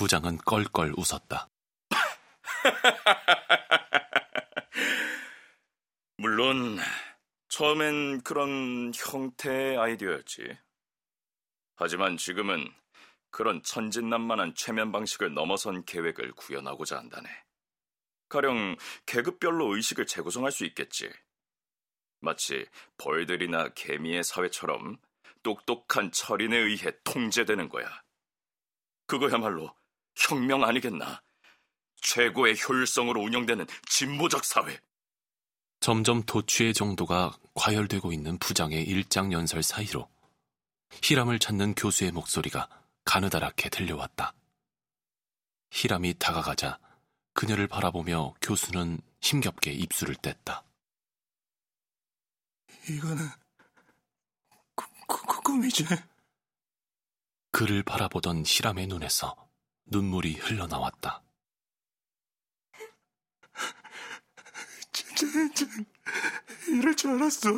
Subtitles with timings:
[0.00, 1.50] 부장은 껄껄 웃었다.
[6.16, 6.78] 물론
[7.48, 10.56] 처음엔 그런 형태의 아이디어였지.
[11.76, 12.72] 하지만 지금은
[13.30, 17.28] 그런 천진난만한 최면 방식을 넘어선 계획을 구현하고자 한다네.
[18.30, 21.12] 가령 계급별로 의식을 재구성할 수 있겠지.
[22.20, 24.96] 마치 벌들이나 개미의 사회처럼
[25.42, 28.02] 똑똑한 철인에 의해 통제되는 거야.
[29.06, 29.74] 그거야말로
[30.20, 31.22] 혁명 아니겠나?
[32.02, 34.78] 최고의 효율성으로 운영되는 진보적 사회.
[35.80, 40.08] 점점 도취의 정도가 과열되고 있는 부장의 일장 연설 사이로
[41.02, 42.68] 히람을 찾는 교수의 목소리가
[43.04, 44.34] 가느다랗게 들려왔다.
[45.70, 46.78] 히람이 다가가자
[47.32, 50.62] 그녀를 바라보며 교수는 힘겹게 입술을 뗐다.
[52.88, 53.26] 이거는
[54.74, 55.84] 구, 구, 꿈이지.
[57.52, 59.49] 그를 바라보던 히람의 눈에서
[59.86, 61.22] 눈물이 흘러나왔다.
[64.92, 65.66] 진짜, 진짜
[66.68, 67.48] 이럴 줄 알았어.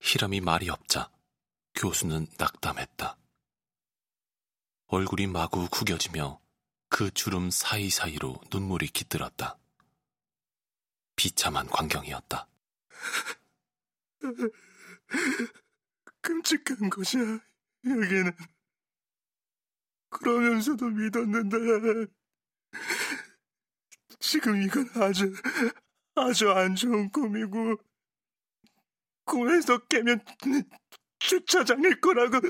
[0.00, 1.10] 히람이 말이 없자
[1.74, 3.16] 교수는 낙담했다.
[4.86, 6.40] 얼굴이 마구 구겨지며
[6.88, 9.58] 그 주름 사이사이로 눈물이 깃들었다.
[11.14, 12.48] 비참한 광경이었다.
[16.22, 17.40] 끔찍한 것이야,
[17.84, 18.32] 여기는.
[20.10, 22.06] 그러면서도 믿었는데,
[24.20, 25.32] 지금 이건 아주,
[26.14, 27.76] 아주 안 좋은 꿈이고,
[29.24, 30.24] 꿈에서 깨면
[31.18, 32.40] 주차장일 거라고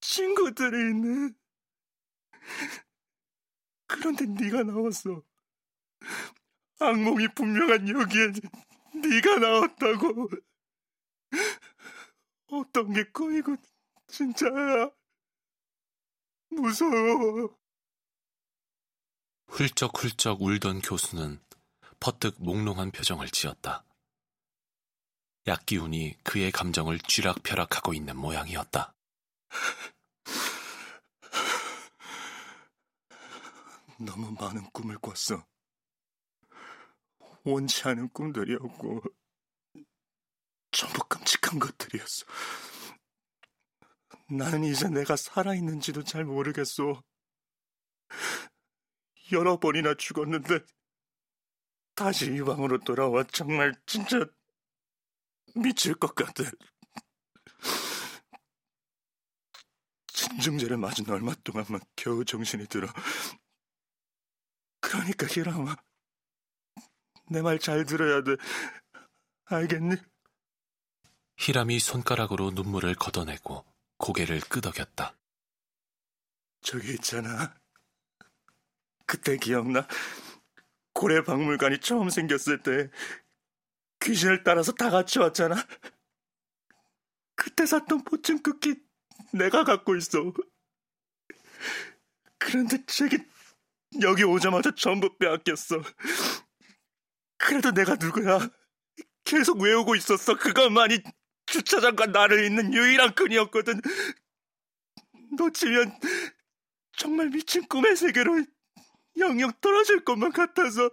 [0.00, 1.32] 친구들이 있네.
[3.86, 5.22] 그런데 네가 나왔어.
[6.80, 8.32] 악몽이 분명한 여기에
[8.94, 10.28] 네가 나왔다고.
[12.46, 13.56] 어떤 게 꿈이고
[14.06, 14.90] 진짜야.
[16.50, 17.56] 무서워.
[19.48, 21.40] 훌쩍훌쩍 울던 교수는
[22.00, 23.84] 퍼뜩 몽롱한 표정을 지었다.
[25.46, 28.94] 약기운이 그의 감정을 쥐락펴락하고 있는 모양이었다.
[33.98, 35.44] 너무 많은 꿈을 꿨어.
[37.44, 39.02] 원치 않은 꿈들이었고,
[40.70, 42.26] 전부 끔찍한 것들이었어.
[44.30, 47.02] 나는 이제 내가 살아있는지도 잘 모르겠어.
[49.32, 50.60] 여러 번이나 죽었는데,
[51.94, 54.24] 다시 이 방으로 돌아와 정말 진짜
[55.54, 56.44] 미칠 것 같아.
[60.12, 62.88] 진중제를 맞은 얼마 동안만 겨우 정신이 들어.
[64.80, 65.74] 그러니까 히라마,
[67.30, 68.36] 내 말 잘 들어야 돼.
[69.44, 69.96] 알겠니?
[71.38, 73.64] 히람이 손가락으로 눈물을 걷어내고
[73.98, 75.16] 고개를 끄덕였다.
[76.62, 77.54] 저기 있잖아.
[79.06, 79.86] 그때 기억나?
[80.92, 82.90] 고래 박물관이 처음 생겼을 때
[84.00, 85.56] 귀신을 따라서 다 같이 왔잖아.
[87.34, 88.76] 그때 샀던 포춘 쿠키
[89.32, 90.32] 내가 갖고 있어.
[92.38, 93.18] 그런데 저기
[94.02, 95.82] 여기 오자마자 전부 빼앗겼어.
[97.36, 98.50] 그래도 내가 누구야?
[99.24, 100.36] 계속 외우고 있었어.
[100.36, 101.02] 그것만이
[101.50, 103.80] 주차장과 나를 잇는 유일한 끈이었거든.
[105.36, 105.98] 놓치면
[106.96, 108.44] 정말 미친 꿈의 세계로
[109.18, 110.90] 영영 떨어질 것만 같아서.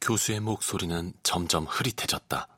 [0.00, 2.48] 교수의 목소리는 점점 흐릿해졌다.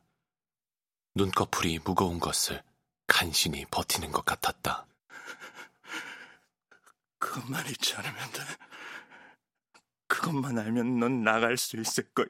[1.14, 2.62] 눈꺼풀이 무거운 것을
[3.06, 4.86] 간신히 버티는 것 같았다.
[7.19, 8.41] 그것만 잊지 않으면 돼.
[10.06, 12.26] 그것만 알면 넌 나갈 수 있을 거야.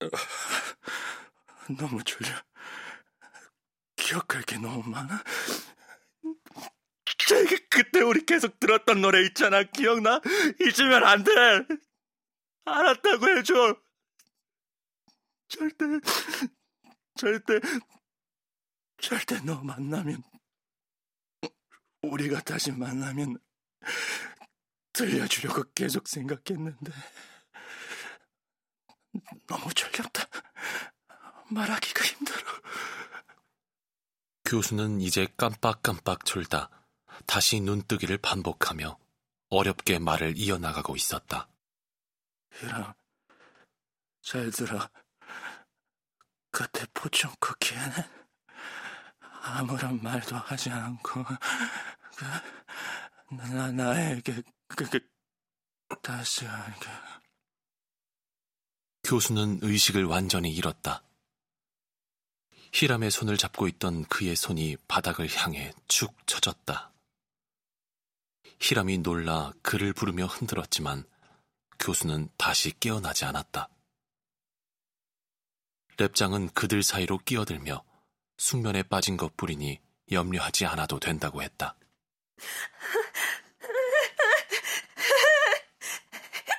[1.78, 2.30] 너무 졸려.
[3.96, 5.22] 기억할 게 너무 많아.
[7.70, 9.62] 그때 우리 계속 들었던 노래 있잖아.
[9.62, 10.20] 기억나?
[10.60, 11.32] 잊으면 안 돼.
[12.64, 13.76] 알았다고 해줘.
[15.48, 15.84] 절대,
[17.14, 17.60] 절대,
[18.98, 20.22] 절대 너 만나면,
[22.02, 23.38] 우리가 다시 만나면
[24.92, 26.92] 들려주려고 계속 생각했는데,
[29.46, 30.24] 너무 졸렸다.
[31.50, 32.38] 말하기가 힘들어.
[34.44, 36.70] 교수는 이제 깜빡깜빡 졸다
[37.26, 38.98] 다시 눈뜨기를 반복하며
[39.50, 41.48] 어렵게 말을 이어나가고 있었다.
[42.62, 42.94] 이랑,
[44.22, 44.88] 잘 들어.
[46.50, 47.94] 그때 포춘 쿠키에는
[49.42, 55.00] 아무런 말도 하지 않고, 그, 나, 나에게, 그, 그,
[56.02, 56.88] 다시 하게.
[59.08, 61.02] 교수는 의식을 완전히 잃었다.
[62.74, 66.92] 히람의 손을 잡고 있던 그의 손이 바닥을 향해 축 처졌다.
[68.60, 71.04] 히람이 놀라 그를 부르며 흔들었지만
[71.78, 73.70] 교수는 다시 깨어나지 않았다.
[75.96, 77.82] 랩장은 그들 사이로 끼어들며
[78.36, 79.80] 숙면에 빠진 것 뿐이니
[80.12, 81.76] 염려하지 않아도 된다고 했다.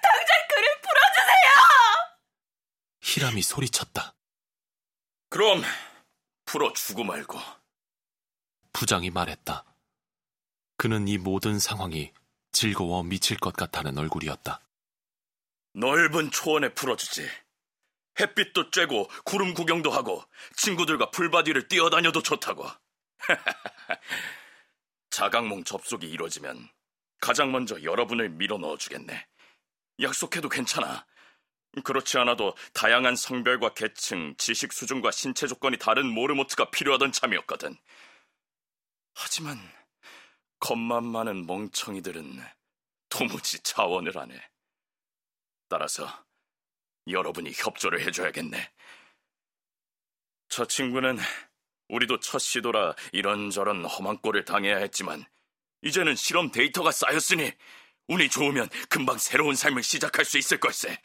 [0.01, 2.09] 당장 그를 풀어주세요!
[3.19, 4.15] 히람이 소리쳤다.
[5.27, 5.61] 그럼
[6.45, 7.37] 풀어 주고 말고.
[8.71, 9.65] 부장이 말했다.
[10.77, 12.13] 그는 이 모든 상황이
[12.53, 14.61] 즐거워 미칠 것 같다는 얼굴이었다.
[15.73, 17.29] 넓은 초원에 풀어주지.
[18.21, 20.23] 햇빛도 쬐고 구름 구경도 하고
[20.55, 22.65] 친구들과 풀바디를 뛰어다녀도 좋다고.
[25.09, 26.69] 자각몽 접속이 이루어지면
[27.19, 29.27] 가장 먼저 여러분을 밀어 넣어주겠네.
[29.99, 31.05] 약속해도 괜찮아.
[31.83, 37.77] 그렇지 않아도 다양한 성별과 계층, 지식 수준과 신체 조건이 다른 모르모트가 필요하던 참이었거든.
[39.13, 39.57] 하지만
[40.59, 42.41] 겁만 많은 멍청이들은
[43.09, 44.49] 도무지 자원을 안 해.
[45.67, 46.25] 따라서
[47.07, 48.71] 여러분이 협조를 해줘야겠네.
[50.47, 51.17] 저 친구는
[51.89, 55.25] 우리도 첫 시도라 이런저런 험한 꼴을 당해야 했지만
[55.81, 57.51] 이제는 실험 데이터가 쌓였으니
[58.07, 60.99] 운이 좋으면 금방 새로운 삶을 시작할 수 있을 걸세.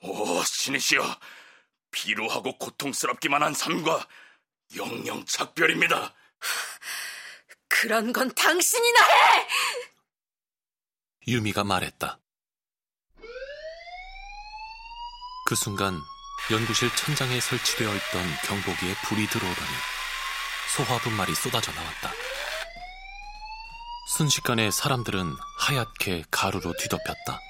[0.00, 1.20] 오, 신이시여.
[1.90, 4.06] 비루하고 고통스럽기만 한 삶과
[4.76, 6.14] 영영 작별입니다.
[7.68, 9.48] 그런 건 당신이나 해!
[11.26, 12.18] 유미가 말했다.
[15.46, 15.98] 그 순간
[16.50, 19.68] 연구실 천장에 설치되어 있던 경보기에 불이 들어오더니
[20.76, 22.12] 소화 분말이 쏟아져 나왔다.
[24.16, 27.40] 순식간에 사람들은 하얗게 가루로 뒤덮였다.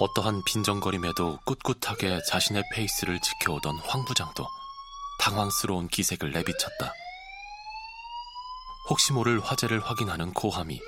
[0.00, 4.46] 어떠한 빈정거림에도 꿋꿋하게 자신의 페이스를 지켜오던 황 부장도
[5.20, 6.94] 당황스러운 기색을 내비쳤다.
[8.88, 10.80] 혹시 모를 화재를 확인하는 고함이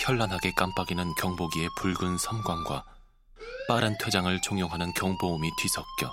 [0.00, 2.86] 현란하게 깜빡이는 경보기의 붉은 섬광과
[3.68, 6.10] 빠른 퇴장을 종용하는 경보음이 뒤섞여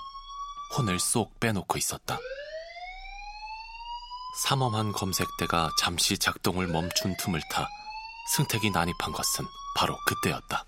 [0.77, 2.19] 혼을 쏙 빼놓고 있었다.
[4.41, 7.65] 삼엄한 검색대가 잠시 작동을 멈춘 틈을 타
[8.35, 9.45] 승택이 난입한 것은
[9.77, 10.65] 바로 그때였다.